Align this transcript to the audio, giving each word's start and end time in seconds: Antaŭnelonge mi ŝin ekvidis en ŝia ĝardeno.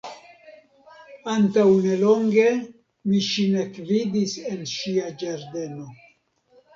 Antaŭnelonge 1.33 2.45
mi 3.09 3.19
ŝin 3.25 3.53
ekvidis 3.65 4.33
en 4.53 4.65
ŝia 4.73 5.05
ĝardeno. 5.25 5.87